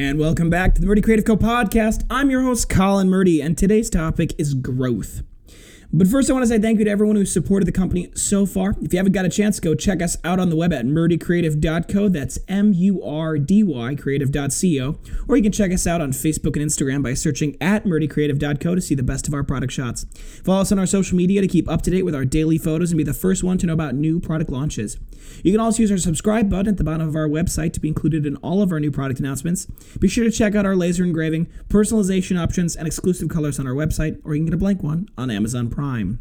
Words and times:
And 0.00 0.18
welcome 0.18 0.48
back 0.48 0.74
to 0.74 0.80
the 0.80 0.86
Murdy 0.86 1.02
Creative 1.02 1.26
Co 1.26 1.36
podcast. 1.36 2.06
I'm 2.08 2.30
your 2.30 2.40
host, 2.40 2.70
Colin 2.70 3.10
Murdy, 3.10 3.42
and 3.42 3.58
today's 3.58 3.90
topic 3.90 4.32
is 4.38 4.54
growth. 4.54 5.22
But 5.92 6.06
first, 6.06 6.30
I 6.30 6.34
want 6.34 6.44
to 6.44 6.46
say 6.46 6.60
thank 6.60 6.78
you 6.78 6.84
to 6.84 6.90
everyone 6.90 7.16
who's 7.16 7.32
supported 7.32 7.66
the 7.66 7.72
company 7.72 8.12
so 8.14 8.46
far. 8.46 8.76
If 8.80 8.92
you 8.92 8.98
haven't 8.98 9.10
got 9.10 9.24
a 9.24 9.28
chance, 9.28 9.58
go 9.58 9.74
check 9.74 10.00
us 10.00 10.16
out 10.22 10.38
on 10.38 10.48
the 10.48 10.54
web 10.54 10.72
at 10.72 10.84
murdycreative.co. 10.84 12.08
That's 12.08 12.38
M 12.46 12.72
U 12.72 13.02
R 13.02 13.38
D 13.38 13.64
Y 13.64 13.96
creative.co. 13.96 14.98
Or 15.26 15.36
you 15.36 15.42
can 15.42 15.50
check 15.50 15.72
us 15.72 15.88
out 15.88 16.00
on 16.00 16.12
Facebook 16.12 16.54
and 16.54 16.64
Instagram 16.64 17.02
by 17.02 17.14
searching 17.14 17.56
at 17.60 17.84
murdycreative.co 17.84 18.76
to 18.76 18.80
see 18.80 18.94
the 18.94 19.02
best 19.02 19.26
of 19.26 19.34
our 19.34 19.42
product 19.42 19.72
shots. 19.72 20.06
Follow 20.44 20.60
us 20.60 20.70
on 20.70 20.78
our 20.78 20.86
social 20.86 21.16
media 21.16 21.40
to 21.40 21.48
keep 21.48 21.68
up 21.68 21.82
to 21.82 21.90
date 21.90 22.04
with 22.04 22.14
our 22.14 22.24
daily 22.24 22.56
photos 22.56 22.92
and 22.92 22.98
be 22.98 23.02
the 23.02 23.12
first 23.12 23.42
one 23.42 23.58
to 23.58 23.66
know 23.66 23.72
about 23.72 23.96
new 23.96 24.20
product 24.20 24.50
launches. 24.50 24.96
You 25.42 25.50
can 25.52 25.60
also 25.60 25.82
use 25.82 25.90
our 25.90 25.98
subscribe 25.98 26.48
button 26.48 26.68
at 26.68 26.76
the 26.76 26.84
bottom 26.84 27.08
of 27.08 27.16
our 27.16 27.28
website 27.28 27.72
to 27.72 27.80
be 27.80 27.88
included 27.88 28.26
in 28.26 28.36
all 28.36 28.62
of 28.62 28.70
our 28.70 28.78
new 28.78 28.92
product 28.92 29.18
announcements. 29.18 29.66
Be 29.98 30.06
sure 30.06 30.24
to 30.24 30.30
check 30.30 30.54
out 30.54 30.66
our 30.66 30.76
laser 30.76 31.02
engraving, 31.02 31.46
personalization 31.68 32.40
options, 32.40 32.76
and 32.76 32.86
exclusive 32.86 33.28
colors 33.28 33.58
on 33.58 33.66
our 33.66 33.74
website, 33.74 34.20
or 34.24 34.34
you 34.34 34.40
can 34.40 34.46
get 34.46 34.54
a 34.54 34.58
blank 34.58 34.84
one 34.84 35.08
on 35.18 35.30
Amazon 35.30 35.68
Prime. 35.68 35.79
Prime. 35.80 36.18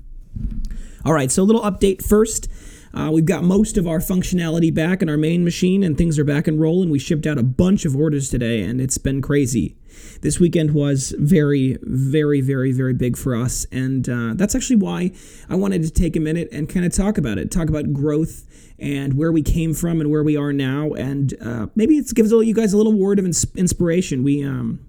All 1.04 1.12
right, 1.12 1.30
so 1.30 1.44
a 1.44 1.44
little 1.44 1.64
update 1.64 2.02
first. 2.02 2.50
Uh, 2.94 3.10
we've 3.12 3.26
got 3.26 3.44
most 3.44 3.78
of 3.78 3.88
our 3.88 4.00
functionality 4.00 4.74
back 4.74 5.02
in 5.02 5.10
our 5.10 5.18
main 5.18 5.44
machine, 5.44 5.84
and 5.84 5.98
things 5.98 6.18
are 6.18 6.24
back 6.24 6.48
and 6.48 6.62
rolling. 6.62 6.90
We 6.90 6.98
shipped 6.98 7.28
out 7.28 7.38
a 7.38 7.44
bunch 7.44 7.84
of 7.84 7.94
orders 7.94 8.30
today, 8.30 8.62
and 8.62 8.80
it's 8.80 8.98
been 8.98 9.22
crazy. 9.22 9.76
This 10.22 10.40
weekend 10.40 10.74
was 10.74 11.14
very, 11.20 11.78
very, 11.82 12.40
very, 12.40 12.72
very 12.72 12.94
big 12.94 13.18
for 13.18 13.36
us, 13.36 13.66
and 13.70 14.08
uh, 14.08 14.34
that's 14.36 14.56
actually 14.56 14.78
why 14.78 15.12
I 15.50 15.56
wanted 15.56 15.84
to 15.84 15.92
take 15.92 16.16
a 16.16 16.22
minute 16.22 16.48
and 16.54 16.70
kind 16.70 16.86
of 16.86 16.94
talk 16.94 17.18
about 17.18 17.38
it, 17.38 17.52
talk 17.52 17.68
about 17.68 17.92
growth 17.92 18.46
and 18.80 19.16
where 19.16 19.34
we 19.34 19.42
came 19.42 19.74
from 19.74 20.00
and 20.00 20.10
where 20.10 20.24
we 20.24 20.38
are 20.38 20.54
now, 20.54 20.94
and 20.94 21.34
uh, 21.42 21.68
maybe 21.76 21.98
it 21.98 22.10
gives 22.16 22.32
you 22.32 22.54
guys 22.54 22.72
a 22.72 22.78
little 22.78 22.94
word 22.94 23.20
of 23.20 23.26
ins- 23.26 23.46
inspiration. 23.58 24.24
We 24.24 24.42
um, 24.42 24.80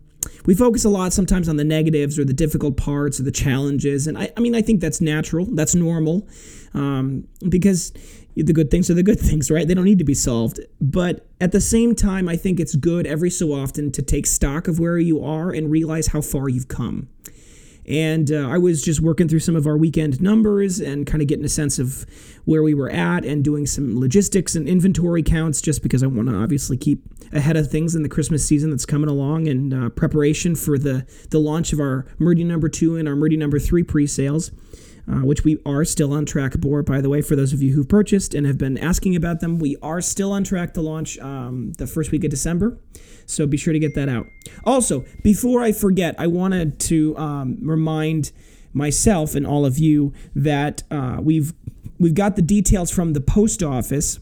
we 0.47 0.55
focus 0.55 0.85
a 0.85 0.89
lot 0.89 1.13
sometimes 1.13 1.49
on 1.49 1.57
the 1.57 1.65
negatives 1.65 2.19
or 2.19 2.25
the 2.25 2.33
difficult 2.33 2.77
parts 2.77 3.21
or 3.21 3.23
the 3.23 3.33
challenges. 3.33 4.07
And 4.07 4.19
I, 4.19 4.31
I 4.37 4.41
mean, 4.41 4.55
I 4.55 4.63
think 4.63 4.81
that's 4.81 5.01
natural, 5.01 5.47
that's 5.47 5.75
normal, 5.75 6.29
um, 6.75 7.27
because 7.49 7.93
the 8.37 8.53
good 8.53 8.71
things 8.71 8.91
are 8.91 8.95
the 8.95 9.03
good 9.03 9.21
things, 9.29 9.51
right? 9.51 9.67
They 9.67 9.75
don't 9.75 9.85
need 9.85 9.99
to 9.99 10.05
be 10.05 10.15
solved. 10.15 10.61
But 10.81 11.27
at 11.41 11.53
the 11.53 11.61
same 11.61 11.95
time, 11.95 12.29
I 12.29 12.37
think 12.37 12.61
it's 12.61 12.75
good 12.77 13.07
every 13.07 13.31
so 13.31 13.53
often 13.53 13.93
to 13.93 14.03
take 14.03 14.27
stock 14.27 14.69
of 14.69 14.79
where 14.79 14.99
you 14.99 15.25
are 15.25 15.51
and 15.51 15.71
realize 15.71 16.09
how 16.09 16.21
far 16.21 16.49
you've 16.49 16.69
come. 16.69 17.09
And 17.87 18.31
uh, 18.31 18.49
I 18.49 18.59
was 18.59 18.83
just 18.83 19.01
working 19.01 19.29
through 19.29 19.41
some 19.41 19.57
of 19.57 19.67
our 19.67 19.77
weekend 19.77 20.21
numbers 20.21 20.81
and 20.81 21.07
kind 21.07 21.23
of 21.23 21.29
getting 21.29 21.45
a 21.45 21.49
sense 21.49 21.79
of 21.79 22.07
where 22.45 22.63
we 22.63 22.75
were 22.75 22.91
at 22.91 23.25
and 23.25 23.43
doing 23.43 23.67
some 23.67 23.99
logistics 23.99 24.55
and 24.55 24.69
inventory 24.69 25.23
counts 25.23 25.61
just 25.61 25.83
because 25.83 26.03
I 26.03 26.07
want 26.07 26.29
to 26.29 26.37
obviously 26.37 26.77
keep 26.77 27.03
ahead 27.33 27.57
of 27.57 27.71
things 27.71 27.95
in 27.95 28.03
the 28.03 28.09
Christmas 28.09 28.45
season 28.47 28.71
that's 28.71 28.87
coming 28.87 29.09
along 29.09 29.49
and 29.49 29.73
uh, 29.73 29.89
preparation 29.91 30.55
for 30.55 30.79
the, 30.79 31.07
the 31.31 31.39
launch 31.39 31.73
of 31.73 31.81
our 31.81 32.07
Murdy 32.19 32.45
number 32.45 32.69
two 32.69 32.97
and 32.97 33.09
our 33.09 33.17
Murdy 33.17 33.37
number 33.37 33.59
three 33.59 33.83
pre 33.83 34.07
sales 34.07 34.51
uh, 35.11 35.25
which 35.25 35.45
we 35.45 35.59
are 35.67 35.85
still 35.85 36.13
on 36.13 36.25
track 36.25 36.55
for, 36.63 36.83
by 36.83 37.01
the 37.01 37.09
way, 37.09 37.21
for 37.21 37.35
those 37.35 37.53
of 37.53 37.63
you 37.63 37.73
who've 37.73 37.89
purchased 37.89 38.35
and 38.35 38.47
have 38.47 38.59
been 38.59 38.79
asking 38.79 39.17
about 39.17 39.41
them. 39.41 39.59
We 39.59 39.77
are 39.83 40.01
still 40.01 40.33
on 40.33 40.45
track 40.45 40.75
to 40.75 40.81
launch 40.81 41.19
um, 41.19 41.73
the 41.79 41.87
first 41.87 42.13
week 42.13 42.25
of 42.25 42.31
December, 42.31 42.79
so 43.27 43.47
be 43.47 43.57
sure 43.57 43.73
to 43.73 43.79
get 43.79 43.95
that 43.95 44.09
out. 44.09 44.27
Also, 44.65 45.05
before 45.23 45.63
I 45.63 45.73
forget, 45.73 46.15
I 46.19 46.27
wanted 46.27 46.79
to 46.81 47.17
um, 47.17 47.59
remind 47.63 48.33
myself 48.73 49.35
and 49.35 49.47
all 49.47 49.67
of 49.67 49.79
you 49.79 50.13
that 50.35 50.83
uh, 50.91 51.19
we've 51.21 51.53
we've 51.99 52.15
got 52.15 52.37
the 52.37 52.43
details 52.43 52.91
from 52.91 53.13
the 53.13 53.21
post 53.21 53.63
office. 53.63 54.19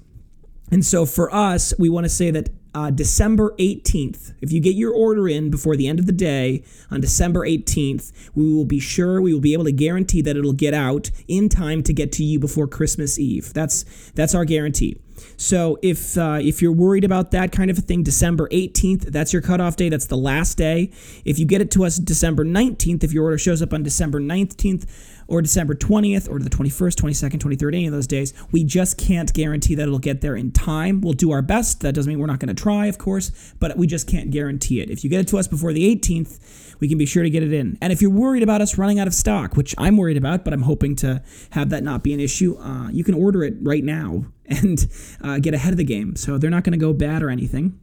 And 0.70 0.84
so 0.84 1.06
for 1.06 1.33
us, 1.34 1.72
we 1.78 1.89
want 1.89 2.05
to 2.05 2.11
say 2.11 2.31
that 2.31 2.50
uh, 2.74 2.91
December 2.91 3.55
18th. 3.58 4.34
If 4.41 4.52
you 4.52 4.61
get 4.61 4.74
your 4.74 4.92
order 4.92 5.28
in 5.28 5.50
before 5.50 5.76
the 5.76 5.88
end 5.88 5.98
of 5.98 6.06
the 6.06 6.12
day 6.12 6.62
on 6.91 7.00
December 7.00 7.47
18th, 7.47 8.12
we 8.34 8.53
will 8.53 8.65
be 8.65 8.81
sure 8.81 9.20
we 9.20 9.32
will 9.32 9.41
be 9.41 9.53
able 9.53 9.65
to 9.65 9.72
guarantee 9.72 10.22
that 10.22 10.37
it'll 10.37 10.53
get 10.53 10.75
out 10.75 11.10
in 11.26 11.48
time 11.48 11.82
to 11.84 11.92
get 11.92 12.12
to 12.12 12.25
you 12.25 12.38
before 12.38 12.66
Christmas 12.66 13.19
Eve. 13.19 13.53
That's 13.53 13.84
that's 14.15 14.34
our 14.34 14.44
guarantee. 14.44 15.00
So 15.36 15.78
if 15.82 16.16
uh, 16.16 16.38
if 16.40 16.62
you're 16.62 16.72
worried 16.72 17.04
about 17.04 17.30
that 17.32 17.52
kind 17.52 17.70
of 17.70 17.78
a 17.78 17.80
thing, 17.80 18.02
December 18.02 18.48
18th, 18.48 19.06
that's 19.12 19.32
your 19.32 19.42
cutoff 19.42 19.76
day. 19.76 19.88
That's 19.88 20.06
the 20.06 20.16
last 20.16 20.56
day. 20.56 20.90
If 21.24 21.38
you 21.38 21.46
get 21.46 21.60
it 21.60 21.70
to 21.72 21.84
us 21.84 21.98
December 21.98 22.44
19th, 22.44 23.04
if 23.04 23.12
your 23.12 23.24
order 23.24 23.38
shows 23.38 23.62
up 23.62 23.72
on 23.72 23.82
December 23.82 24.20
19th 24.20 24.86
or 25.28 25.42
December 25.42 25.74
20th 25.74 26.28
or 26.30 26.38
the 26.38 26.50
21st, 26.50 26.94
22nd, 26.94 27.38
23rd, 27.38 27.74
any 27.74 27.86
of 27.86 27.92
those 27.92 28.06
days, 28.06 28.32
we 28.50 28.64
just 28.64 28.96
can't 28.96 29.32
guarantee 29.34 29.74
that 29.74 29.82
it'll 29.82 29.98
get 29.98 30.22
there 30.22 30.34
in 30.34 30.50
time. 30.50 31.00
We'll 31.00 31.12
do 31.12 31.30
our 31.30 31.42
best. 31.42 31.80
That 31.80 31.94
doesn't 31.94 32.10
mean 32.10 32.18
we're 32.18 32.26
not 32.26 32.40
going 32.40 32.54
to 32.54 32.60
try, 32.60 32.86
of 32.86 32.98
course, 32.98 33.54
but 33.60 33.76
we 33.76 33.86
just 33.86 34.08
can't 34.08 34.30
guarantee 34.30 34.80
it. 34.80 34.90
If 34.90 35.04
you 35.04 35.10
get 35.10 35.20
it 35.20 35.28
to 35.28 35.38
us 35.38 35.46
before 35.46 35.72
the 35.72 35.94
18th, 35.94 36.76
we 36.80 36.88
can 36.88 36.96
be 36.96 37.06
sure 37.06 37.22
to 37.22 37.30
get 37.30 37.42
it 37.42 37.52
in. 37.52 37.76
And 37.82 37.92
if 37.92 38.00
you're 38.00 38.10
worried 38.10 38.42
about 38.42 38.62
us 38.62 38.78
running 38.78 38.98
out 38.98 39.06
of 39.06 39.14
stock, 39.14 39.56
which 39.56 39.74
I'm 39.76 39.96
worried 39.96 40.16
about, 40.16 40.44
but 40.44 40.54
I'm 40.54 40.62
hoping 40.62 40.96
to 40.96 41.22
have 41.50 41.70
that 41.70 41.82
not 41.82 42.02
be 42.02 42.14
an 42.14 42.20
issue, 42.20 42.56
uh, 42.58 42.88
you 42.90 43.04
can 43.04 43.14
order 43.14 43.44
it 43.44 43.54
right 43.60 43.84
now 43.84 44.24
and 44.48 44.86
uh, 45.22 45.38
get 45.38 45.54
ahead 45.54 45.72
of 45.72 45.76
the 45.76 45.84
game. 45.84 46.16
So 46.16 46.38
they're 46.38 46.50
not 46.50 46.64
going 46.64 46.72
to 46.72 46.78
go 46.78 46.92
bad 46.92 47.22
or 47.22 47.31
anything. 47.31 47.78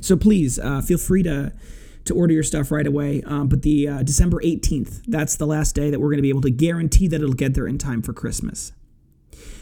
So 0.00 0.16
please 0.16 0.58
uh, 0.58 0.80
feel 0.80 0.98
free 0.98 1.22
to 1.24 1.52
to 2.04 2.14
order 2.14 2.32
your 2.34 2.42
stuff 2.42 2.72
right 2.72 2.86
away. 2.86 3.22
Um, 3.26 3.46
but 3.46 3.62
the 3.62 3.86
uh, 3.86 4.02
December 4.02 4.40
18th, 4.40 5.02
that's 5.06 5.36
the 5.36 5.46
last 5.46 5.76
day 5.76 5.88
that 5.88 6.00
we're 6.00 6.08
going 6.08 6.18
to 6.18 6.22
be 6.22 6.30
able 6.30 6.40
to 6.40 6.50
guarantee 6.50 7.06
that 7.06 7.22
it'll 7.22 7.32
get 7.32 7.54
there 7.54 7.68
in 7.68 7.78
time 7.78 8.02
for 8.02 8.12
Christmas. 8.12 8.72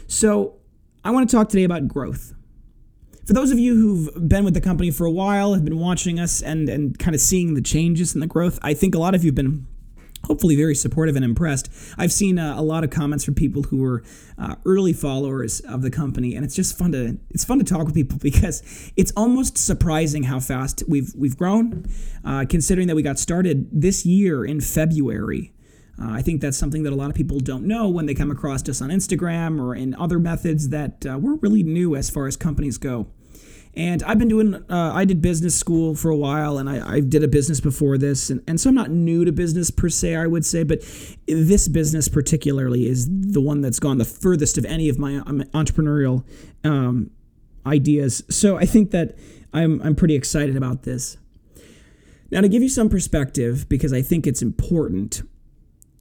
So 0.07 0.55
I 1.03 1.11
want 1.11 1.29
to 1.29 1.35
talk 1.35 1.49
today 1.49 1.63
about 1.63 1.87
growth. 1.87 2.33
For 3.25 3.33
those 3.33 3.51
of 3.51 3.59
you 3.59 3.75
who've 3.75 4.27
been 4.27 4.43
with 4.43 4.55
the 4.55 4.61
company 4.61 4.89
for 4.89 5.05
a 5.05 5.11
while, 5.11 5.53
have 5.53 5.63
been 5.63 5.77
watching 5.77 6.19
us 6.19 6.41
and, 6.41 6.67
and 6.67 6.97
kind 6.97 7.13
of 7.13 7.21
seeing 7.21 7.53
the 7.53 7.61
changes 7.61 8.13
and 8.13 8.21
the 8.21 8.27
growth, 8.27 8.57
I 8.63 8.73
think 8.73 8.95
a 8.95 8.99
lot 8.99 9.13
of 9.13 9.23
you 9.23 9.29
have 9.29 9.35
been 9.35 9.67
hopefully 10.25 10.55
very 10.55 10.75
supportive 10.75 11.15
and 11.15 11.25
impressed. 11.25 11.69
I've 11.97 12.11
seen 12.11 12.37
uh, 12.37 12.55
a 12.57 12.61
lot 12.61 12.83
of 12.83 12.89
comments 12.89 13.23
from 13.23 13.35
people 13.35 13.63
who 13.63 13.77
were 13.77 14.03
uh, 14.37 14.55
early 14.65 14.93
followers 14.93 15.59
of 15.61 15.81
the 15.81 15.91
company, 15.91 16.35
and 16.35 16.45
it's 16.45 16.55
just 16.55 16.77
fun 16.77 16.91
to 16.91 17.17
it's 17.29 17.45
fun 17.45 17.59
to 17.59 17.65
talk 17.65 17.85
with 17.85 17.95
people 17.95 18.17
because 18.21 18.91
it's 18.95 19.11
almost 19.15 19.57
surprising 19.57 20.23
how 20.23 20.39
fast 20.39 20.83
we've 20.87 21.13
we've 21.15 21.37
grown, 21.37 21.85
uh, 22.23 22.45
considering 22.47 22.87
that 22.87 22.95
we 22.95 23.01
got 23.01 23.19
started 23.19 23.67
this 23.71 24.05
year 24.05 24.45
in 24.45 24.61
February. 24.61 25.53
Uh, 26.01 26.11
I 26.11 26.21
think 26.21 26.41
that's 26.41 26.57
something 26.57 26.83
that 26.83 26.93
a 26.93 26.95
lot 26.95 27.09
of 27.09 27.15
people 27.15 27.39
don't 27.39 27.65
know 27.65 27.87
when 27.89 28.05
they 28.05 28.15
come 28.15 28.31
across 28.31 28.67
us 28.67 28.81
on 28.81 28.89
Instagram 28.89 29.61
or 29.61 29.75
in 29.75 29.93
other 29.95 30.17
methods 30.17 30.69
that 30.69 31.05
uh, 31.05 31.17
we're 31.19 31.35
really 31.35 31.63
new 31.63 31.95
as 31.95 32.09
far 32.09 32.27
as 32.27 32.35
companies 32.35 32.77
go. 32.77 33.07
And 33.73 34.03
I've 34.03 34.19
been 34.19 34.27
doing, 34.27 34.55
uh, 34.69 34.91
I 34.93 35.05
did 35.05 35.21
business 35.21 35.57
school 35.57 35.95
for 35.95 36.09
a 36.09 36.15
while 36.15 36.57
and 36.57 36.69
I, 36.69 36.95
I 36.95 36.99
did 36.99 37.23
a 37.23 37.27
business 37.27 37.61
before 37.61 37.97
this. 37.97 38.29
And, 38.29 38.43
and 38.45 38.59
so 38.59 38.69
I'm 38.69 38.75
not 38.75 38.91
new 38.91 39.23
to 39.23 39.31
business 39.31 39.71
per 39.71 39.87
se, 39.87 40.15
I 40.15 40.27
would 40.27 40.45
say, 40.45 40.63
but 40.63 40.81
this 41.25 41.69
business 41.69 42.09
particularly 42.09 42.85
is 42.87 43.07
the 43.09 43.39
one 43.39 43.61
that's 43.61 43.79
gone 43.79 43.97
the 43.97 44.05
furthest 44.05 44.57
of 44.57 44.65
any 44.65 44.89
of 44.89 44.99
my 44.99 45.17
um, 45.17 45.43
entrepreneurial 45.53 46.25
um, 46.65 47.11
ideas. 47.65 48.23
So 48.29 48.57
I 48.57 48.65
think 48.65 48.91
that 48.91 49.15
I'm, 49.53 49.81
I'm 49.81 49.95
pretty 49.95 50.15
excited 50.15 50.57
about 50.57 50.83
this. 50.83 51.17
Now, 52.29 52.41
to 52.41 52.49
give 52.49 52.61
you 52.61 52.69
some 52.69 52.89
perspective, 52.89 53.67
because 53.69 53.93
I 53.93 54.01
think 54.01 54.25
it's 54.27 54.41
important, 54.41 55.21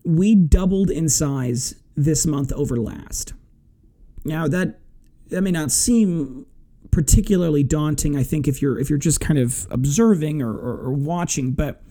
we 0.05 0.35
doubled 0.35 0.91
in 0.91 1.09
size 1.09 1.75
this 1.97 2.27
month 2.27 2.53
over 2.53 2.77
last. 2.77 3.33
Now, 4.25 4.49
that, 4.49 4.81
that 5.29 5.43
may 5.43 5.51
not 5.51 5.71
seem 5.71 6.47
particularly 6.91 7.63
daunting, 7.63 8.17
I 8.17 8.23
think, 8.23 8.49
if 8.49 8.61
you're 8.61 8.79
if 8.79 8.91
you're 8.91 8.99
just 8.99 9.21
kind 9.21 9.39
of 9.39 9.67
observing 9.71 10.43
or, 10.43 10.53
or, 10.53 10.79
or 10.87 10.93
watching. 10.93 11.53
But 11.53 11.83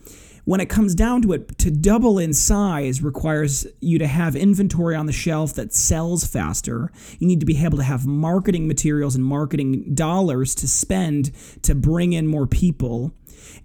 when 0.44 0.60
it 0.60 0.66
comes 0.68 0.94
down 0.94 1.22
to 1.22 1.32
it, 1.32 1.58
to 1.58 1.70
double 1.70 2.18
in 2.18 2.32
size 2.32 3.02
requires 3.02 3.66
you 3.80 3.98
to 3.98 4.06
have 4.06 4.34
inventory 4.34 4.96
on 4.96 5.06
the 5.06 5.12
shelf 5.12 5.54
that 5.54 5.72
sells 5.72 6.26
faster. 6.26 6.90
You 7.18 7.26
need 7.26 7.40
to 7.40 7.46
be 7.46 7.62
able 7.62 7.78
to 7.78 7.84
have 7.84 8.06
marketing 8.06 8.66
materials 8.66 9.14
and 9.14 9.24
marketing 9.24 9.94
dollars 9.94 10.54
to 10.56 10.68
spend 10.68 11.30
to 11.62 11.74
bring 11.74 12.12
in 12.12 12.26
more 12.26 12.46
people 12.46 13.14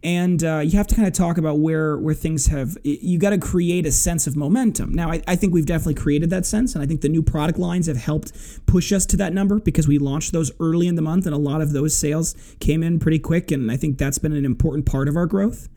and 0.04 0.44
uh, 0.44 0.60
you 0.60 0.78
have 0.78 0.88
to 0.88 0.96
kind 0.96 1.08
of 1.08 1.14
talk 1.14 1.38
about 1.38 1.60
where 1.60 1.98
where 1.98 2.14
things 2.14 2.48
have 2.48 2.78
you 2.84 3.18
got 3.18 3.32
to 3.32 3.38
create 3.38 3.86
a 3.86 3.92
sense 3.92 4.28
of 4.28 4.36
momentum. 4.36 4.94
Now 4.94 5.12
I, 5.12 5.22
I 5.28 5.36
think 5.36 5.54
we've 5.54 5.66
definitely 5.66 5.96
created 5.96 6.30
that 6.30 6.46
sense 6.46 6.76
and 6.76 6.84
i 6.84 6.88
think 6.88 7.02
the 7.02 7.10
new 7.10 7.24
product 7.24 7.60
lines 7.60 7.88
have 7.88 7.98
helped 7.98 8.32
push 8.66 8.92
us 8.92 9.06
to 9.08 9.18
that 9.18 9.34
number 9.34 9.60
because 9.60 9.88
we 9.88 9.98
launched 9.98 10.32
those 10.32 10.52
early 10.60 10.88
in 10.88 10.96
the 10.96 11.02
month 11.02 11.26
and 11.26 11.36
a 11.36 11.40
lot 11.40 11.62
of 11.62 11.74
those 11.74 11.96
sales 11.96 12.36
came 12.60 12.84
in 12.84 13.00
pretty 13.00 13.20
quick 13.20 13.52
and 13.52 13.72
i 13.72 13.78
think 13.78 13.98
that's 13.98 14.18
been 14.18 14.34
an 14.34 14.46
important 14.46 14.86
part 14.86 15.08
of 15.08 15.16
our 15.16 15.26
growth. 15.26 15.70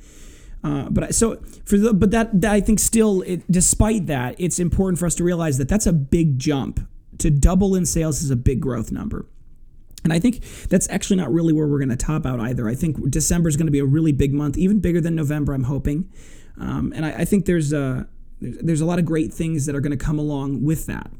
Uh, 0.64 0.88
but 0.90 1.14
so 1.14 1.40
for 1.64 1.78
the 1.78 1.94
but 1.94 2.10
that, 2.10 2.40
that 2.40 2.52
I 2.52 2.60
think 2.60 2.80
still 2.80 3.22
it, 3.22 3.44
despite 3.50 4.06
that 4.06 4.34
it's 4.38 4.58
important 4.58 4.98
for 4.98 5.06
us 5.06 5.14
to 5.16 5.24
realize 5.24 5.58
that 5.58 5.68
that's 5.68 5.86
a 5.86 5.92
big 5.92 6.38
jump. 6.38 6.80
To 7.18 7.30
double 7.30 7.74
in 7.74 7.84
sales 7.84 8.22
is 8.22 8.30
a 8.30 8.36
big 8.36 8.60
growth 8.60 8.92
number. 8.92 9.26
And 10.10 10.16
I 10.16 10.18
think 10.18 10.42
that's 10.68 10.88
actually 10.90 11.16
not 11.16 11.32
really 11.32 11.52
where 11.52 11.66
we're 11.66 11.78
going 11.78 11.90
to 11.90 11.96
top 11.96 12.24
out 12.24 12.40
either. 12.40 12.68
I 12.68 12.74
think 12.74 13.10
December 13.10 13.48
is 13.48 13.56
going 13.56 13.66
to 13.66 13.72
be 13.72 13.78
a 13.78 13.84
really 13.84 14.12
big 14.12 14.32
month, 14.32 14.56
even 14.56 14.80
bigger 14.80 15.00
than 15.00 15.14
November. 15.14 15.52
I'm 15.52 15.64
hoping, 15.64 16.10
um, 16.58 16.92
and 16.96 17.04
I, 17.04 17.10
I, 17.10 17.24
think 17.24 17.44
there's 17.46 17.72
a 17.72 18.08
there's 18.40 18.80
a 18.80 18.86
lot 18.86 18.98
of 18.98 19.04
great 19.04 19.32
things 19.32 19.66
that 19.66 19.74
are 19.76 19.80
going 19.80 19.96
to 19.96 20.04
come 20.04 20.18
along 20.18 20.64
with 20.64 20.86
that. 20.86 21.10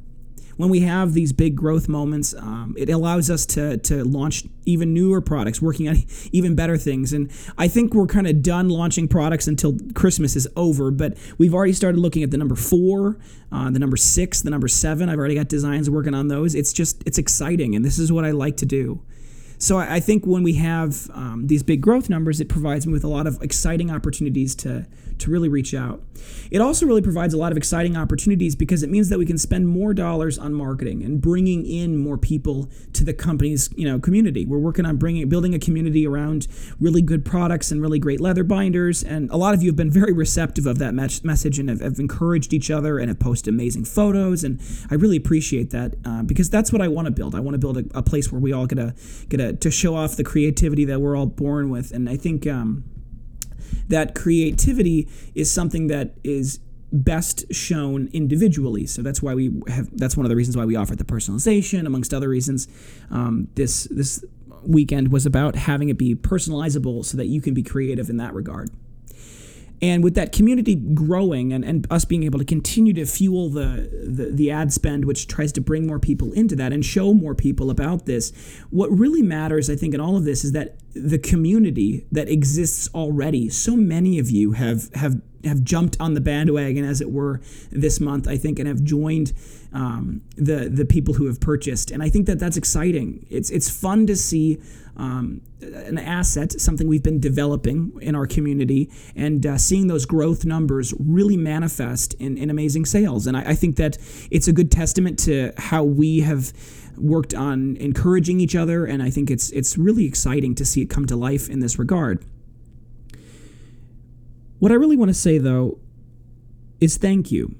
When 0.58 0.68
we 0.68 0.80
have 0.80 1.14
these 1.14 1.32
big 1.32 1.56
growth 1.56 1.88
moments, 1.88 2.34
um, 2.34 2.74
it 2.76 2.90
allows 2.90 3.30
us 3.30 3.46
to 3.46 3.78
to 3.78 4.04
launch 4.04 4.44
even 4.66 4.92
newer 4.92 5.20
products, 5.22 5.62
working 5.62 5.88
on 5.88 5.96
even 6.32 6.54
better 6.54 6.76
things. 6.76 7.14
And 7.14 7.30
I 7.56 7.68
think 7.68 7.94
we're 7.94 8.06
kind 8.06 8.26
of 8.26 8.42
done 8.42 8.68
launching 8.68 9.08
products 9.08 9.46
until 9.46 9.78
Christmas 9.94 10.36
is 10.36 10.46
over. 10.56 10.90
But 10.90 11.16
we've 11.38 11.54
already 11.54 11.72
started 11.72 11.98
looking 11.98 12.22
at 12.22 12.30
the 12.30 12.36
number 12.36 12.56
four, 12.56 13.18
uh, 13.50 13.70
the 13.70 13.78
number 13.78 13.96
six, 13.96 14.42
the 14.42 14.50
number 14.50 14.68
seven. 14.68 15.08
I've 15.08 15.18
already 15.18 15.36
got 15.36 15.48
designs 15.48 15.88
working 15.88 16.12
on 16.12 16.28
those. 16.28 16.54
It's 16.54 16.72
just 16.72 17.02
it's 17.06 17.18
exciting, 17.18 17.74
and 17.74 17.84
this 17.84 17.98
is 17.98 18.12
what 18.12 18.24
I 18.24 18.32
like 18.32 18.58
to 18.58 18.66
do. 18.66 19.00
So 19.58 19.78
I, 19.78 19.96
I 19.96 20.00
think 20.00 20.26
when 20.26 20.42
we 20.42 20.54
have 20.54 21.10
um, 21.12 21.46
these 21.46 21.62
big 21.62 21.80
growth 21.80 22.08
numbers, 22.08 22.40
it 22.40 22.48
provides 22.48 22.86
me 22.86 22.92
with 22.92 23.04
a 23.04 23.08
lot 23.08 23.26
of 23.26 23.42
exciting 23.42 23.90
opportunities 23.90 24.54
to 24.56 24.86
to 25.18 25.30
really 25.30 25.48
reach 25.48 25.74
out. 25.74 26.00
It 26.50 26.60
also 26.60 26.86
really 26.86 27.02
provides 27.02 27.34
a 27.34 27.36
lot 27.36 27.52
of 27.52 27.58
exciting 27.58 27.96
opportunities 27.96 28.54
because 28.54 28.82
it 28.82 28.90
means 28.90 29.08
that 29.08 29.18
we 29.18 29.26
can 29.26 29.38
spend 29.38 29.68
more 29.68 29.92
dollars 29.94 30.38
on 30.38 30.54
marketing 30.54 31.02
and 31.02 31.20
bringing 31.20 31.66
in 31.66 31.96
more 31.96 32.16
people 32.16 32.70
to 32.92 33.04
the 33.04 33.12
company's 33.12 33.68
you 33.76 33.86
know 33.86 33.98
community. 33.98 34.46
We're 34.46 34.58
working 34.58 34.86
on 34.86 34.96
bringing 34.96 35.28
building 35.28 35.54
a 35.54 35.58
community 35.58 36.06
around 36.06 36.46
really 36.80 37.02
good 37.02 37.24
products 37.24 37.70
and 37.70 37.80
really 37.80 37.98
great 37.98 38.20
leather 38.20 38.44
binders, 38.44 39.02
and 39.02 39.30
a 39.30 39.36
lot 39.36 39.54
of 39.54 39.62
you 39.62 39.68
have 39.70 39.76
been 39.76 39.90
very 39.90 40.12
receptive 40.12 40.66
of 40.66 40.78
that 40.78 40.94
message 40.94 41.58
and 41.58 41.68
have, 41.68 41.80
have 41.80 41.98
encouraged 41.98 42.52
each 42.52 42.70
other 42.70 42.98
and 42.98 43.08
have 43.08 43.18
posted 43.18 43.52
amazing 43.52 43.84
photos, 43.84 44.44
and 44.44 44.60
I 44.90 44.94
really 44.94 45.16
appreciate 45.16 45.70
that 45.70 45.94
uh, 46.04 46.22
because 46.22 46.48
that's 46.50 46.72
what 46.72 46.80
I 46.80 46.88
want 46.88 47.06
to 47.06 47.12
build. 47.12 47.34
I 47.34 47.40
want 47.40 47.54
to 47.54 47.58
build 47.58 47.78
a, 47.78 47.84
a 47.94 48.02
place 48.02 48.32
where 48.32 48.40
we 48.40 48.52
all 48.52 48.66
get 48.66 48.78
a 48.78 48.94
get 49.28 49.40
a 49.40 49.47
to 49.52 49.70
show 49.70 49.94
off 49.94 50.16
the 50.16 50.24
creativity 50.24 50.84
that 50.86 51.00
we're 51.00 51.16
all 51.16 51.26
born 51.26 51.70
with. 51.70 51.92
And 51.92 52.08
I 52.08 52.16
think 52.16 52.46
um, 52.46 52.84
that 53.88 54.14
creativity 54.14 55.08
is 55.34 55.50
something 55.50 55.88
that 55.88 56.14
is 56.24 56.60
best 56.92 57.52
shown 57.52 58.08
individually. 58.12 58.86
So 58.86 59.02
that's 59.02 59.22
why 59.22 59.34
we 59.34 59.60
have. 59.68 59.88
That's 59.96 60.16
one 60.16 60.24
of 60.24 60.30
the 60.30 60.36
reasons 60.36 60.56
why 60.56 60.64
we 60.64 60.76
offer 60.76 60.96
the 60.96 61.04
personalization, 61.04 61.86
amongst 61.86 62.14
other 62.14 62.28
reasons. 62.28 62.68
Um, 63.10 63.48
this 63.54 63.84
this 63.90 64.24
weekend 64.64 65.12
was 65.12 65.26
about 65.26 65.54
having 65.54 65.88
it 65.88 65.98
be 65.98 66.14
personalizable 66.14 67.04
so 67.04 67.16
that 67.16 67.26
you 67.26 67.40
can 67.40 67.54
be 67.54 67.62
creative 67.62 68.10
in 68.10 68.16
that 68.18 68.34
regard. 68.34 68.70
And 69.80 70.02
with 70.02 70.14
that 70.14 70.32
community 70.32 70.74
growing 70.74 71.52
and, 71.52 71.64
and 71.64 71.86
us 71.90 72.04
being 72.04 72.24
able 72.24 72.38
to 72.38 72.44
continue 72.44 72.92
to 72.94 73.06
fuel 73.06 73.48
the, 73.48 73.88
the, 74.04 74.30
the, 74.32 74.50
ad 74.50 74.72
spend, 74.72 75.04
which 75.04 75.28
tries 75.28 75.52
to 75.52 75.60
bring 75.60 75.86
more 75.86 75.98
people 75.98 76.32
into 76.32 76.56
that 76.56 76.72
and 76.72 76.84
show 76.84 77.14
more 77.14 77.34
people 77.34 77.70
about 77.70 78.06
this, 78.06 78.32
what 78.70 78.90
really 78.90 79.22
matters, 79.22 79.70
I 79.70 79.76
think, 79.76 79.94
in 79.94 80.00
all 80.00 80.16
of 80.16 80.24
this 80.24 80.44
is 80.44 80.52
that 80.52 80.78
the 80.94 81.18
community 81.18 82.06
that 82.10 82.28
exists 82.28 82.88
already, 82.94 83.48
so 83.50 83.76
many 83.76 84.18
of 84.18 84.30
you 84.30 84.52
have, 84.52 84.92
have, 84.94 85.20
have 85.44 85.62
jumped 85.62 86.00
on 86.00 86.14
the 86.14 86.20
bandwagon, 86.20 86.84
as 86.84 87.00
it 87.00 87.10
were, 87.10 87.40
this 87.70 88.00
month, 88.00 88.26
I 88.26 88.36
think, 88.36 88.58
and 88.58 88.68
have 88.68 88.82
joined 88.82 89.32
um, 89.72 90.22
the, 90.36 90.68
the 90.68 90.84
people 90.84 91.14
who 91.14 91.26
have 91.26 91.40
purchased. 91.40 91.90
And 91.90 92.02
I 92.02 92.08
think 92.08 92.26
that 92.26 92.38
that's 92.38 92.56
exciting. 92.56 93.26
It's, 93.30 93.50
it's 93.50 93.70
fun 93.70 94.06
to 94.06 94.16
see 94.16 94.58
um, 94.96 95.40
an 95.60 95.98
asset, 95.98 96.52
something 96.52 96.88
we've 96.88 97.02
been 97.02 97.20
developing 97.20 97.92
in 98.00 98.14
our 98.14 98.26
community, 98.26 98.90
and 99.14 99.46
uh, 99.46 99.56
seeing 99.58 99.86
those 99.86 100.06
growth 100.06 100.44
numbers 100.44 100.92
really 100.98 101.36
manifest 101.36 102.14
in, 102.14 102.36
in 102.36 102.50
amazing 102.50 102.84
sales. 102.84 103.26
And 103.26 103.36
I, 103.36 103.50
I 103.50 103.54
think 103.54 103.76
that 103.76 103.96
it's 104.30 104.48
a 104.48 104.52
good 104.52 104.72
testament 104.72 105.18
to 105.20 105.52
how 105.56 105.84
we 105.84 106.20
have 106.20 106.52
worked 106.96 107.32
on 107.32 107.76
encouraging 107.76 108.40
each 108.40 108.56
other, 108.56 108.84
and 108.84 109.02
I 109.02 109.10
think 109.10 109.30
it's 109.30 109.50
it's 109.50 109.78
really 109.78 110.04
exciting 110.04 110.56
to 110.56 110.64
see 110.64 110.82
it 110.82 110.86
come 110.90 111.06
to 111.06 111.16
life 111.16 111.48
in 111.48 111.60
this 111.60 111.78
regard. 111.78 112.24
What 114.58 114.72
I 114.72 114.74
really 114.74 114.96
want 114.96 115.08
to 115.08 115.14
say 115.14 115.38
though 115.38 115.78
is 116.80 116.96
thank 116.96 117.30
you. 117.30 117.54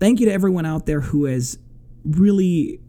Thank 0.00 0.20
you 0.20 0.26
to 0.26 0.32
everyone 0.32 0.66
out 0.66 0.86
there 0.86 1.00
who 1.00 1.26
has 1.26 1.58
really 2.04 2.80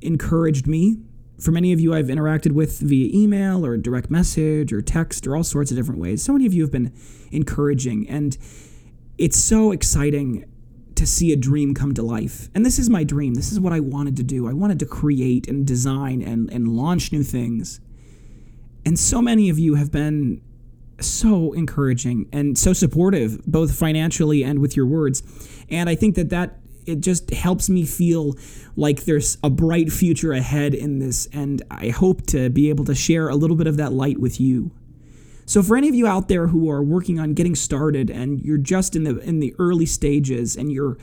encouraged 0.00 0.66
me 0.66 0.98
for 1.40 1.50
many 1.50 1.72
of 1.72 1.80
you 1.80 1.92
I've 1.94 2.06
interacted 2.06 2.52
with 2.52 2.78
via 2.80 3.10
email 3.12 3.66
or 3.66 3.76
direct 3.76 4.10
message 4.10 4.72
or 4.72 4.80
text 4.80 5.26
or 5.26 5.36
all 5.36 5.44
sorts 5.44 5.70
of 5.70 5.76
different 5.76 6.00
ways. 6.00 6.22
So 6.22 6.32
many 6.32 6.46
of 6.46 6.54
you 6.54 6.62
have 6.62 6.70
been 6.70 6.92
encouraging, 7.32 8.08
and 8.08 8.36
it's 9.18 9.38
so 9.38 9.72
exciting 9.72 10.44
to 10.94 11.06
see 11.06 11.32
a 11.32 11.36
dream 11.36 11.74
come 11.74 11.92
to 11.94 12.02
life. 12.02 12.48
And 12.54 12.64
this 12.64 12.78
is 12.78 12.88
my 12.88 13.02
dream. 13.02 13.34
This 13.34 13.50
is 13.50 13.58
what 13.58 13.72
I 13.72 13.80
wanted 13.80 14.16
to 14.18 14.22
do. 14.22 14.48
I 14.48 14.52
wanted 14.52 14.78
to 14.78 14.86
create 14.86 15.48
and 15.48 15.66
design 15.66 16.22
and, 16.22 16.48
and 16.50 16.68
launch 16.68 17.10
new 17.10 17.24
things. 17.24 17.80
And 18.86 18.98
so 18.98 19.20
many 19.20 19.50
of 19.50 19.58
you 19.58 19.74
have 19.74 19.90
been 19.90 20.40
so 21.00 21.52
encouraging 21.52 22.28
and 22.32 22.56
so 22.56 22.72
supportive, 22.72 23.44
both 23.46 23.74
financially 23.76 24.42
and 24.42 24.60
with 24.60 24.76
your 24.76 24.86
words. 24.86 25.22
And 25.70 25.88
I 25.88 25.94
think 25.94 26.14
that 26.16 26.30
that 26.30 26.58
it 26.86 27.00
just 27.00 27.30
helps 27.30 27.70
me 27.70 27.84
feel 27.86 28.34
like 28.76 29.04
there's 29.04 29.38
a 29.42 29.50
bright 29.50 29.90
future 29.90 30.32
ahead 30.32 30.74
in 30.74 30.98
this, 30.98 31.26
and 31.32 31.62
I 31.70 31.88
hope 31.88 32.26
to 32.28 32.50
be 32.50 32.68
able 32.68 32.84
to 32.86 32.94
share 32.94 33.28
a 33.28 33.36
little 33.36 33.56
bit 33.56 33.66
of 33.66 33.76
that 33.78 33.92
light 33.92 34.20
with 34.20 34.40
you. 34.40 34.70
So 35.46 35.62
for 35.62 35.76
any 35.76 35.88
of 35.88 35.94
you 35.94 36.06
out 36.06 36.28
there 36.28 36.48
who 36.48 36.70
are 36.70 36.82
working 36.82 37.20
on 37.20 37.34
getting 37.34 37.54
started 37.54 38.10
and 38.10 38.40
you're 38.40 38.58
just 38.58 38.96
in 38.96 39.04
the 39.04 39.18
in 39.18 39.40
the 39.40 39.54
early 39.58 39.86
stages 39.86 40.56
and 40.56 40.72
you're 40.72 40.96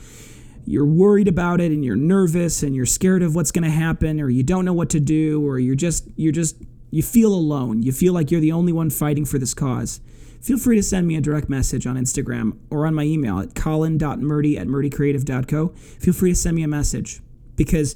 you're 0.64 0.86
worried 0.86 1.28
about 1.28 1.60
it 1.60 1.70
and 1.72 1.84
you're 1.84 1.96
nervous 1.96 2.62
and 2.62 2.74
you're 2.74 2.86
scared 2.86 3.22
of 3.22 3.34
what's 3.34 3.50
going 3.50 3.64
to 3.64 3.70
happen 3.70 4.20
or 4.20 4.28
you 4.30 4.42
don't 4.42 4.64
know 4.64 4.72
what 4.72 4.90
to 4.90 5.00
do 5.00 5.46
or 5.46 5.58
you're 5.58 5.76
just 5.76 6.08
you're 6.16 6.32
just 6.32 6.56
you 6.92 7.02
feel 7.02 7.34
alone. 7.34 7.82
You 7.82 7.90
feel 7.90 8.12
like 8.12 8.30
you're 8.30 8.40
the 8.40 8.52
only 8.52 8.72
one 8.72 8.90
fighting 8.90 9.24
for 9.24 9.38
this 9.38 9.54
cause 9.54 10.00
feel 10.42 10.58
free 10.58 10.76
to 10.76 10.82
send 10.82 11.06
me 11.06 11.16
a 11.16 11.20
direct 11.20 11.48
message 11.48 11.86
on 11.86 11.96
Instagram 11.96 12.58
or 12.68 12.86
on 12.86 12.94
my 12.94 13.04
email 13.04 13.38
at 13.38 13.54
colin.murdy 13.54 14.58
at 14.58 14.66
murdycreative.co. 14.66 15.68
Feel 15.68 16.12
free 16.12 16.30
to 16.30 16.36
send 16.36 16.56
me 16.56 16.64
a 16.64 16.68
message 16.68 17.20
because 17.56 17.94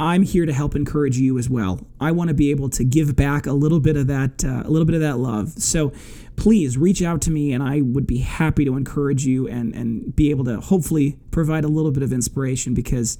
I'm 0.00 0.22
here 0.22 0.44
to 0.44 0.52
help 0.52 0.74
encourage 0.74 1.18
you 1.18 1.38
as 1.38 1.48
well. 1.48 1.86
I 2.00 2.12
want 2.12 2.28
to 2.28 2.34
be 2.34 2.50
able 2.50 2.68
to 2.70 2.84
give 2.84 3.16
back 3.16 3.46
a 3.46 3.52
little 3.52 3.80
bit 3.80 3.96
of 3.96 4.08
that, 4.08 4.44
uh, 4.44 4.62
a 4.64 4.70
little 4.70 4.84
bit 4.84 4.96
of 4.96 5.00
that 5.00 5.18
love. 5.18 5.50
So 5.50 5.92
please 6.36 6.76
reach 6.76 7.02
out 7.02 7.20
to 7.22 7.30
me, 7.30 7.52
and 7.52 7.62
I 7.62 7.80
would 7.80 8.06
be 8.06 8.18
happy 8.18 8.64
to 8.64 8.76
encourage 8.76 9.24
you 9.24 9.48
and 9.48 9.74
and 9.74 10.14
be 10.14 10.30
able 10.30 10.44
to 10.44 10.60
hopefully 10.60 11.18
provide 11.30 11.64
a 11.64 11.68
little 11.68 11.90
bit 11.90 12.04
of 12.04 12.12
inspiration 12.12 12.74
because 12.74 13.18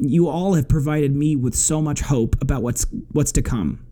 you 0.00 0.28
all 0.28 0.54
have 0.54 0.68
provided 0.68 1.14
me 1.14 1.36
with 1.36 1.54
so 1.54 1.80
much 1.80 2.00
hope 2.00 2.40
about 2.42 2.62
what's 2.62 2.86
what's 3.12 3.30
to 3.32 3.42
come. 3.42 3.84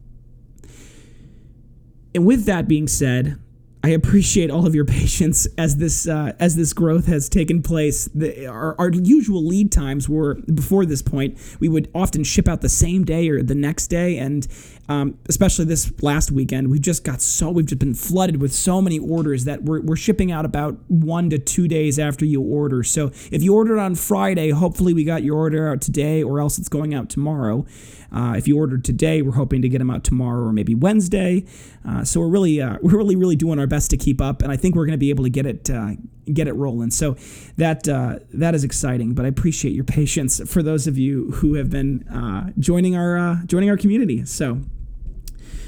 And 2.15 2.27
with 2.27 2.45
that 2.45 2.69
being 2.69 2.89
said, 2.89 3.39
I 3.85 3.89
appreciate 3.89 4.51
all 4.51 4.67
of 4.67 4.75
your 4.75 4.85
patience 5.03 5.47
as 5.59 5.77
this 5.77 6.07
uh, 6.07 6.33
as 6.39 6.57
this 6.57 6.73
growth 6.73 7.07
has 7.07 7.29
taken 7.29 7.63
place. 7.63 8.09
The, 8.15 8.47
our, 8.47 8.77
our, 8.79 8.91
usual 8.91 9.45
lead 9.45 9.73
times 9.73 10.09
were 10.09 10.35
before 10.55 10.87
this 10.87 11.03
point. 11.03 11.39
We 11.59 11.69
would 11.69 11.91
often 11.95 12.23
ship 12.23 12.47
out 12.47 12.61
the 12.61 12.69
same 12.69 13.05
day 13.05 13.29
or 13.29 13.43
the 13.43 13.55
next 13.55 13.89
day, 13.89 14.19
and 14.19 14.47
um, 14.89 15.19
especially 15.29 15.65
this 15.65 15.93
last 16.03 16.31
weekend, 16.31 16.71
we've 16.71 16.81
just 16.81 17.05
got 17.05 17.21
so 17.21 17.51
we've 17.51 17.67
just 17.67 17.79
been 17.79 17.95
flooded 17.95 18.41
with 18.41 18.53
so 18.53 18.81
many 18.81 18.99
orders 18.99 19.45
that 19.45 19.65
we're, 19.65 19.81
we're 19.81 19.97
shipping 19.97 20.31
out 20.31 20.45
about 20.45 20.79
one 20.89 21.31
to 21.31 21.39
two 21.39 21.67
days 21.67 21.99
after 21.99 22.25
you 22.25 22.41
order. 22.41 22.83
So 22.83 23.09
if 23.31 23.43
you 23.43 23.55
ordered 23.55 23.79
on 23.79 23.95
Friday, 23.95 24.51
hopefully 24.51 24.95
we 24.95 25.05
got 25.05 25.23
your 25.25 25.37
order 25.37 25.69
out 25.69 25.81
today, 25.81 26.23
or 26.23 26.41
else 26.41 26.59
it's 26.59 26.69
going 26.69 26.95
out 26.95 27.09
tomorrow. 27.09 27.67
Uh, 28.13 28.35
if 28.37 28.47
you 28.47 28.57
ordered 28.59 28.85
today, 28.85 29.23
we're 29.23 29.33
hoping 29.33 29.63
to 29.63 29.69
get 29.69 29.79
them 29.79 29.91
out 29.91 30.05
tomorrow 30.05 30.45
or 30.45 30.53
maybe 30.53 30.75
Wednesday. 30.75 31.45
Uh, 31.87 32.05
so 32.05 32.21
we're 32.21 32.29
really, 32.29 32.61
uh, 32.61 32.77
we're 32.83 32.97
really, 32.97 33.17
really 33.17 33.37
doing 33.37 33.59
our 33.59 33.67
best 33.67 33.91
to 33.91 33.97
keep 33.97 34.21
up, 34.21 34.43
and 34.43 34.53
I 34.53 34.57
think 34.57 34.75
we're 34.75 34.87
going 34.87 34.93
to 34.93 34.99
be 34.99 35.11
able 35.11 35.25
to 35.25 35.31
get 35.31 35.47
it, 35.47 35.71
uh, 35.71 35.93
get 36.33 36.47
it 36.47 36.53
rolling. 36.53 36.91
So 36.91 37.17
that 37.57 37.89
uh, 37.89 38.19
that 38.35 38.55
is 38.55 38.65
exciting. 38.65 39.15
But 39.15 39.25
I 39.25 39.29
appreciate 39.29 39.73
your 39.73 39.85
patience 39.85 40.41
for 40.51 40.63
those 40.63 40.87
of 40.87 40.99
you 40.99 41.31
who 41.33 41.55
have 41.55 41.71
been 41.71 42.07
uh, 42.09 42.51
joining 42.59 42.97
our 42.97 43.43
joining 43.47 43.71
our 43.71 43.77
community. 43.77 44.25
So. 44.25 44.61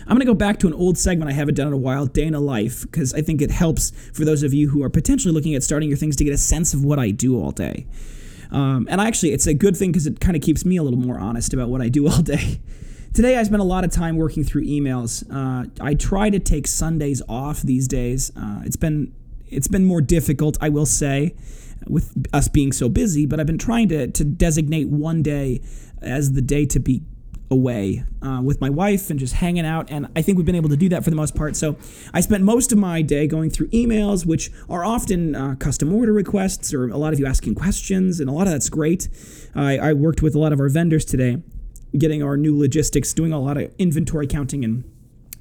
I'm 0.07 0.11
going 0.11 0.21
to 0.21 0.27
go 0.27 0.35
back 0.35 0.59
to 0.59 0.67
an 0.67 0.75
old 0.75 0.99
segment 0.99 1.31
I 1.31 1.35
haven't 1.35 1.55
done 1.55 1.69
in 1.69 1.73
a 1.73 1.79
while, 1.79 2.05
Day 2.05 2.25
in 2.25 2.35
a 2.35 2.41
Life, 2.41 2.83
because 2.83 3.15
I 3.15 3.23
think 3.23 3.41
it 3.41 3.51
helps 3.51 3.91
for 4.13 4.27
those 4.27 4.43
of 4.43 4.53
you 4.53 4.69
who 4.69 4.83
are 4.83 4.91
potentially 4.91 5.33
looking 5.33 5.55
at 5.55 5.63
starting 5.63 5.89
your 5.89 5.97
things 5.97 6.15
to 6.17 6.25
get 6.25 6.35
a 6.35 6.37
sense 6.37 6.75
of 6.75 6.85
what 6.85 6.99
I 6.99 7.11
do 7.11 7.41
all 7.41 7.53
day. 7.53 7.87
Um, 8.51 8.87
and 8.91 9.01
actually, 9.01 9.33
it's 9.33 9.47
a 9.47 9.55
good 9.55 9.77
thing 9.77 9.93
because 9.93 10.07
it 10.07 10.21
kind 10.21 10.37
of 10.37 10.43
keeps 10.43 10.65
me 10.65 10.77
a 10.77 10.83
little 10.83 10.99
more 10.99 11.19
honest 11.19 11.53
about 11.53 11.69
what 11.69 11.81
I 11.81 11.89
do 11.89 12.09
all 12.11 12.23
day. 12.23 12.61
Today, 13.13 13.37
I 13.37 13.43
spent 13.45 13.61
a 13.61 13.65
lot 13.65 13.85
of 13.85 13.93
time 13.93 14.17
working 14.17 14.43
through 14.43 14.65
emails. 14.65 15.25
Uh, 15.31 15.69
I 15.81 15.95
try 15.95 16.31
to 16.31 16.41
take 16.41 16.67
Sundays 16.67 17.23
off 17.29 17.63
these 17.63 17.87
days. 17.87 18.33
Uh, 18.37 18.63
it's 18.65 18.77
been 18.77 19.15
it's 19.47 19.69
been 19.69 19.85
more 19.85 20.01
difficult, 20.01 20.59
I 20.61 20.69
will 20.69 20.87
say, 20.87 21.35
with 21.87 22.13
us 22.33 22.49
being 22.49 22.73
so 22.73 22.89
busy. 22.89 23.25
But 23.25 23.39
I've 23.39 23.47
been 23.47 23.59
trying 23.59 23.89
to 23.91 24.09
to 24.09 24.25
designate 24.25 24.89
one 24.89 25.23
day 25.23 25.61
as 26.03 26.33
the 26.33 26.43
day 26.43 26.67
to 26.67 26.81
be 26.81 27.03
away 27.55 28.05
uh, 28.21 28.41
with 28.43 28.61
my 28.61 28.69
wife 28.69 29.09
and 29.11 29.19
just 29.19 29.35
hanging 29.35 29.65
out. 29.65 29.91
And 29.91 30.09
I 30.17 30.23
think 30.23 30.37
we've 30.37 30.45
been 30.45 30.55
able 30.63 30.69
to 30.71 30.77
do 30.77 30.89
that 30.91 31.05
for 31.05 31.11
the 31.11 31.17
most 31.17 31.35
part. 31.35 31.57
So 31.57 31.77
I 32.13 32.21
spent 32.21 32.43
most 32.45 32.73
of 32.73 32.79
my 32.79 33.01
day 33.01 33.27
going 33.27 33.51
through 33.51 33.69
emails, 33.69 34.27
which 34.27 34.51
are 34.69 34.85
often 34.85 35.35
uh, 35.35 35.55
custom 35.55 35.95
order 35.95 36.13
requests 36.13 36.75
or 36.75 36.89
a 36.89 36.99
lot 36.99 37.13
of 37.13 37.21
you 37.21 37.27
asking 37.27 37.55
questions, 37.55 38.21
and 38.21 38.29
a 38.29 38.33
lot 38.33 38.47
of 38.47 38.53
that's 38.53 38.69
great. 38.69 39.09
I, 39.55 39.79
I 39.79 39.93
worked 39.93 40.21
with 40.21 40.35
a 40.35 40.39
lot 40.39 40.53
of 40.53 40.61
our 40.61 40.69
vendors 40.69 41.05
today, 41.05 41.43
getting 41.97 42.23
our 42.23 42.37
new 42.37 42.59
logistics, 42.59 43.15
doing 43.15 43.33
a 43.33 43.41
lot 43.41 43.57
of 43.57 43.73
inventory 43.79 44.27
counting 44.27 44.65
and 44.65 44.85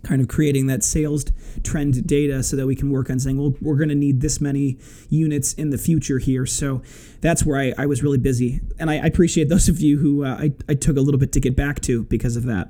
kind 0.03 0.21
of 0.21 0.27
creating 0.27 0.67
that 0.67 0.83
sales 0.83 1.25
trend 1.63 2.05
data 2.05 2.43
so 2.43 2.55
that 2.55 2.67
we 2.67 2.75
can 2.75 2.91
work 2.91 3.09
on 3.09 3.19
saying, 3.19 3.37
well, 3.37 3.53
we're 3.61 3.77
going 3.77 3.89
to 3.89 3.95
need 3.95 4.21
this 4.21 4.41
many 4.41 4.77
units 5.09 5.53
in 5.53 5.69
the 5.69 5.77
future 5.77 6.19
here. 6.19 6.45
So 6.45 6.81
that's 7.21 7.45
where 7.45 7.59
I, 7.59 7.73
I 7.77 7.85
was 7.85 8.03
really 8.03 8.17
busy. 8.17 8.61
And 8.79 8.89
I, 8.89 8.95
I 8.95 9.05
appreciate 9.05 9.49
those 9.49 9.69
of 9.69 9.79
you 9.79 9.97
who 9.97 10.25
uh, 10.25 10.35
I, 10.39 10.51
I 10.67 10.73
took 10.73 10.97
a 10.97 11.01
little 11.01 11.19
bit 11.19 11.31
to 11.33 11.39
get 11.39 11.55
back 11.55 11.79
to 11.81 12.03
because 12.03 12.35
of 12.35 12.43
that. 12.43 12.67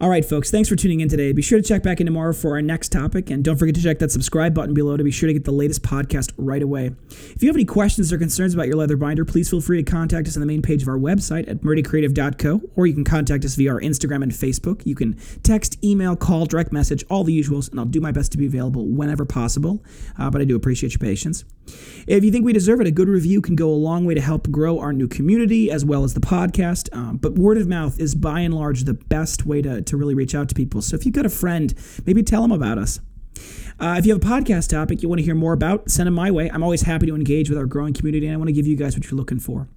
All 0.00 0.08
right, 0.08 0.24
folks, 0.24 0.50
thanks 0.50 0.66
for 0.66 0.76
tuning 0.76 1.00
in 1.00 1.10
today. 1.10 1.30
Be 1.32 1.42
sure 1.42 1.60
to 1.60 1.62
check 1.62 1.82
back 1.82 2.00
in 2.00 2.06
tomorrow 2.06 2.32
for 2.32 2.52
our 2.52 2.62
next 2.62 2.90
topic, 2.90 3.28
and 3.28 3.44
don't 3.44 3.58
forget 3.58 3.74
to 3.74 3.82
check 3.82 3.98
that 3.98 4.10
subscribe 4.10 4.54
button 4.54 4.72
below 4.72 4.96
to 4.96 5.04
be 5.04 5.10
sure 5.10 5.26
to 5.26 5.34
get 5.34 5.44
the 5.44 5.52
latest 5.52 5.82
podcast 5.82 6.32
right 6.38 6.62
away. 6.62 6.92
If 7.10 7.42
you 7.42 7.50
have 7.50 7.56
any 7.56 7.66
questions 7.66 8.10
or 8.10 8.16
concerns 8.16 8.54
about 8.54 8.66
your 8.66 8.76
leather 8.76 8.96
binder, 8.96 9.26
please 9.26 9.50
feel 9.50 9.60
free 9.60 9.76
to 9.84 9.90
contact 9.90 10.26
us 10.26 10.38
on 10.38 10.40
the 10.40 10.46
main 10.46 10.62
page 10.62 10.80
of 10.80 10.88
our 10.88 10.96
website 10.96 11.50
at 11.50 11.60
murdycreative.co, 11.60 12.62
or 12.76 12.86
you 12.86 12.94
can 12.94 13.04
contact 13.04 13.44
us 13.44 13.56
via 13.56 13.74
our 13.74 13.80
Instagram 13.82 14.22
and 14.22 14.32
Facebook. 14.32 14.86
You 14.86 14.94
can 14.94 15.18
text, 15.42 15.76
email, 15.84 16.16
call, 16.16 16.46
direct 16.46 16.72
message, 16.72 17.04
all 17.10 17.22
the 17.22 17.38
usuals, 17.38 17.70
and 17.70 17.78
I'll 17.78 17.84
do 17.84 18.00
my 18.00 18.10
best 18.10 18.32
to 18.32 18.38
be 18.38 18.46
available 18.46 18.86
whenever 18.86 19.26
possible, 19.26 19.84
uh, 20.18 20.30
but 20.30 20.40
I 20.40 20.46
do 20.46 20.56
appreciate 20.56 20.94
your 20.94 21.00
patience. 21.00 21.44
If 22.06 22.24
you 22.24 22.32
think 22.32 22.44
we 22.44 22.52
deserve 22.52 22.80
it, 22.80 22.86
a 22.86 22.90
good 22.90 23.08
review 23.08 23.40
can 23.40 23.54
go 23.54 23.68
a 23.68 23.76
long 23.76 24.04
way 24.04 24.14
to 24.14 24.20
help 24.20 24.50
grow 24.50 24.80
our 24.80 24.92
new 24.92 25.06
community 25.06 25.70
as 25.70 25.84
well 25.84 26.02
as 26.02 26.14
the 26.14 26.20
podcast, 26.20 26.94
um, 26.96 27.18
but 27.18 27.34
word 27.34 27.58
of 27.58 27.68
mouth 27.68 28.00
is 28.00 28.14
by 28.14 28.40
and 28.40 28.54
large 28.54 28.84
the 28.84 28.94
best 28.94 29.46
way 29.46 29.62
to 29.62 29.82
to 29.82 29.96
really 29.96 30.14
reach 30.14 30.34
out 30.34 30.48
to 30.48 30.54
people. 30.54 30.82
So 30.82 30.96
if 30.96 31.04
you've 31.04 31.14
got 31.14 31.26
a 31.26 31.30
friend, 31.30 31.72
maybe 32.06 32.22
tell 32.22 32.42
them 32.42 32.52
about 32.52 32.78
us. 32.78 33.00
Uh, 33.78 33.96
if 33.98 34.04
you 34.04 34.12
have 34.12 34.22
a 34.22 34.26
podcast 34.26 34.68
topic 34.68 35.02
you 35.02 35.08
want 35.08 35.20
to 35.20 35.24
hear 35.24 35.34
more 35.34 35.52
about, 35.52 35.90
send 35.90 36.06
them 36.06 36.14
my 36.14 36.30
way. 36.30 36.50
I'm 36.50 36.62
always 36.62 36.82
happy 36.82 37.06
to 37.06 37.14
engage 37.14 37.48
with 37.48 37.58
our 37.58 37.66
growing 37.66 37.94
community, 37.94 38.26
and 38.26 38.34
I 38.34 38.36
want 38.36 38.48
to 38.48 38.52
give 38.52 38.66
you 38.66 38.76
guys 38.76 38.94
what 38.94 39.10
you're 39.10 39.16
looking 39.16 39.38
for. 39.38 39.68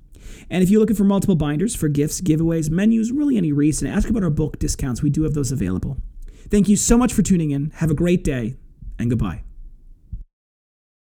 And 0.49 0.63
if 0.63 0.69
you're 0.69 0.79
looking 0.79 0.95
for 0.95 1.03
multiple 1.03 1.35
binders 1.35 1.75
for 1.75 1.87
gifts, 1.87 2.19
giveaways, 2.21 2.69
menus, 2.69 3.11
really 3.11 3.37
any 3.37 3.51
reason, 3.51 3.87
ask 3.87 4.09
about 4.09 4.23
our 4.23 4.29
bulk 4.29 4.59
discounts. 4.59 5.01
We 5.01 5.09
do 5.09 5.23
have 5.23 5.33
those 5.33 5.51
available. 5.51 5.97
Thank 6.49 6.67
you 6.67 6.75
so 6.75 6.97
much 6.97 7.13
for 7.13 7.21
tuning 7.21 7.51
in. 7.51 7.71
Have 7.75 7.91
a 7.91 7.95
great 7.95 8.23
day, 8.23 8.55
and 8.99 9.09
goodbye. 9.09 9.43